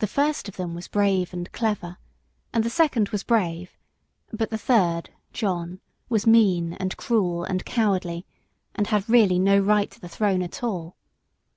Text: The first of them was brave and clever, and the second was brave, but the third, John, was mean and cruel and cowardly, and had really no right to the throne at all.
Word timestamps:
The 0.00 0.08
first 0.08 0.48
of 0.48 0.56
them 0.56 0.74
was 0.74 0.88
brave 0.88 1.32
and 1.32 1.52
clever, 1.52 1.98
and 2.52 2.64
the 2.64 2.68
second 2.68 3.10
was 3.10 3.22
brave, 3.22 3.78
but 4.32 4.50
the 4.50 4.58
third, 4.58 5.10
John, 5.32 5.78
was 6.08 6.26
mean 6.26 6.72
and 6.72 6.96
cruel 6.96 7.44
and 7.44 7.64
cowardly, 7.64 8.26
and 8.74 8.88
had 8.88 9.08
really 9.08 9.38
no 9.38 9.60
right 9.60 9.88
to 9.92 10.00
the 10.00 10.08
throne 10.08 10.42
at 10.42 10.64
all. 10.64 10.96